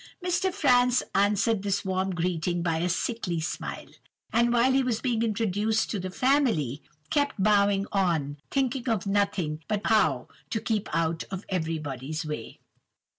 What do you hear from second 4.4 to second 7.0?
while he was being introduced to the family,